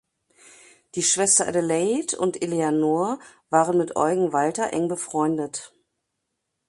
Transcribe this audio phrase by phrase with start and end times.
[0.95, 3.19] Die Schwester Adelaide und Eleanor
[3.51, 5.73] waren mit Eugen Walter eng befreundet.